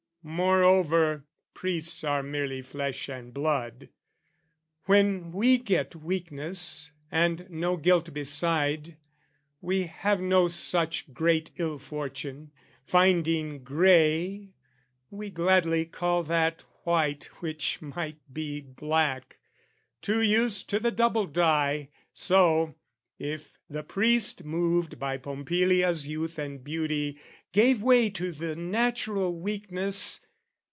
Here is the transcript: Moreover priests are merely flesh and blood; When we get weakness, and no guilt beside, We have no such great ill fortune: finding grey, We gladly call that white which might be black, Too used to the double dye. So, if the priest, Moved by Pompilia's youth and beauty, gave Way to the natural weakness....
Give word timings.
Moreover 0.23 1.25
priests 1.55 2.03
are 2.03 2.21
merely 2.21 2.61
flesh 2.61 3.09
and 3.09 3.33
blood; 3.33 3.89
When 4.83 5.31
we 5.31 5.57
get 5.57 5.95
weakness, 5.95 6.91
and 7.11 7.49
no 7.49 7.75
guilt 7.75 8.13
beside, 8.13 8.97
We 9.61 9.87
have 9.87 10.21
no 10.21 10.47
such 10.47 11.11
great 11.11 11.49
ill 11.55 11.79
fortune: 11.79 12.51
finding 12.85 13.63
grey, 13.63 14.49
We 15.09 15.31
gladly 15.31 15.85
call 15.87 16.21
that 16.25 16.61
white 16.83 17.25
which 17.39 17.81
might 17.81 18.19
be 18.31 18.61
black, 18.61 19.39
Too 20.03 20.21
used 20.21 20.69
to 20.69 20.79
the 20.79 20.91
double 20.91 21.25
dye. 21.25 21.89
So, 22.13 22.75
if 23.17 23.57
the 23.69 23.83
priest, 23.83 24.43
Moved 24.43 24.99
by 24.99 25.15
Pompilia's 25.17 26.05
youth 26.05 26.37
and 26.37 26.61
beauty, 26.63 27.17
gave 27.53 27.81
Way 27.81 28.09
to 28.09 28.31
the 28.33 28.55
natural 28.55 29.37
weakness.... 29.39 30.21